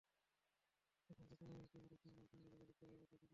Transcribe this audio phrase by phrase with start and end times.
[1.09, 3.29] তখন চাচা নামের একটি প্রতিষ্ঠান তাঁর সঙ্গে যোগাযোগ করে ব্যাপারটা শিখিয়ে দেয়।